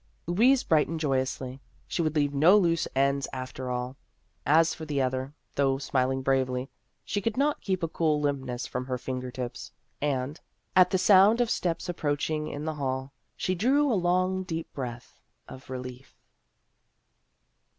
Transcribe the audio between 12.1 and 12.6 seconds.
ing